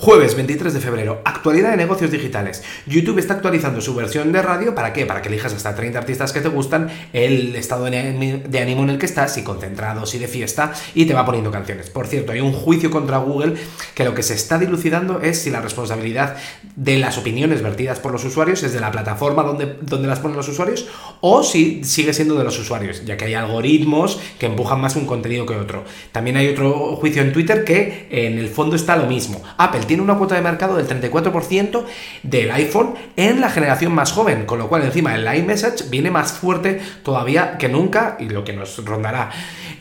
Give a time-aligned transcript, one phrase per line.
[0.00, 2.62] Jueves 23 de febrero, actualidad de negocios digitales.
[2.86, 5.06] YouTube está actualizando su versión de radio, ¿para qué?
[5.06, 8.98] Para que elijas hasta 30 artistas que te gustan, el estado de ánimo en el
[8.98, 11.90] que estás, si concentrados y de fiesta, y te va poniendo canciones.
[11.90, 13.54] Por cierto, hay un juicio contra Google
[13.96, 16.36] que lo que se está dilucidando es si la responsabilidad
[16.76, 20.36] de las opiniones vertidas por los usuarios es de la plataforma donde, donde las ponen
[20.36, 20.86] los usuarios
[21.22, 25.06] o si sigue siendo de los usuarios, ya que hay algoritmos que empujan más un
[25.06, 25.82] contenido que otro.
[26.12, 29.42] También hay otro juicio en Twitter que en el fondo está lo mismo.
[29.56, 31.84] Apple tiene una cuota de mercado del 34%
[32.22, 36.30] del iPhone en la generación más joven, con lo cual encima el iMessage viene más
[36.30, 39.30] fuerte todavía que nunca y lo que nos rondará.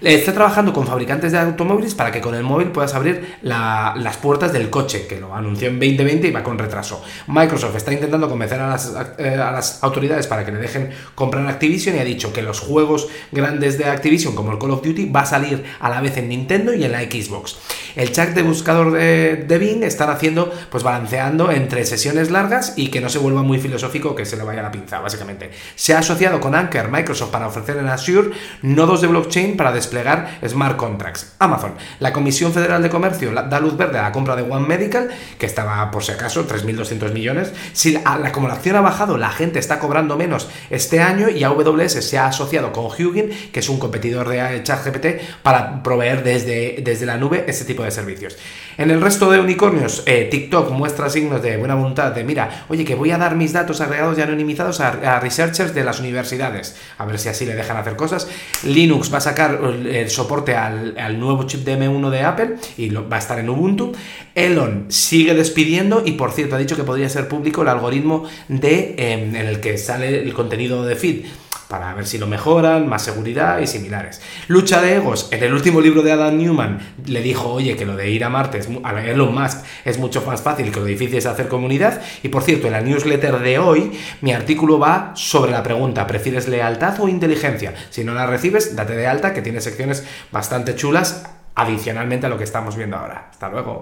[0.02, 4.54] Está trabajando con fabricantes de automóviles para que con el móvil puedas abrir las puertas
[4.54, 7.04] del coche, que lo anunció en 2020 y va con retraso.
[7.28, 11.48] Microsoft está intentando convencer a las, eh, a las autoridades para que le dejen comprar
[11.48, 15.10] Activision y ha dicho que los juegos grandes de Activision, como el Call of Duty,
[15.10, 17.58] va a salir a la vez en Nintendo y en la Xbox.
[17.96, 23.02] El chat de buscador de, Bing están haciendo, pues balanceando entre sesiones largas y que
[23.02, 25.50] no se vuelva muy filosófico que se le vaya la pinza, básicamente.
[25.76, 28.30] Se ha asociado con Anker Microsoft para ofrecer en Azure
[28.62, 31.34] nodos de blockchain para desplegar smart contracts.
[31.40, 35.10] Amazon, la Comisión Federal de Comercio da luz verde a la compra de One Medical,
[35.40, 37.52] que estaba por si acaso 3.200 millones.
[37.74, 41.94] Si la, la acumulación ha bajado, la gente está cobrando menos este año y AWS
[41.94, 47.06] se ha asociado con Hugin, que es un competidor de ChatGPT, para proveer desde, desde
[47.06, 48.38] la nube este tipo de servicios.
[48.78, 52.86] En el resto de unicornios, eh, TikTok muestra signos de buena voluntad de, mira, oye,
[52.86, 57.06] que voy a dar mis datos agregados y anonimizados a, researchers de las universidades, a
[57.06, 58.28] ver si así le dejan hacer cosas.
[58.64, 63.16] Linux va a sacar el soporte al, nuevo chip de M1 de Apple y va
[63.16, 63.94] a estar en Ubuntu.
[64.36, 68.96] Elon sigue despidiendo y, por cierto, ha dicho que podría ser público el algoritmo de,
[68.98, 71.26] em, en el que sale el contenido de feed
[71.68, 74.22] para ver si lo mejoran, más seguridad y similares.
[74.48, 75.30] Lucha de egos.
[75.32, 78.30] En el último libro de Adam Newman le dijo, oye, que lo de ir a
[78.30, 82.02] Marte, es, a Elon Musk, es mucho más fácil que lo difícil es hacer comunidad.
[82.24, 86.48] Y por cierto, en la newsletter de hoy, mi artículo va sobre la pregunta, ¿prefieres
[86.48, 87.74] lealtad o inteligencia?
[87.90, 92.38] Si no la recibes, date de alta, que tiene secciones bastante chulas adicionalmente a lo
[92.38, 93.28] que estamos viendo ahora.
[93.32, 93.76] Hasta luego.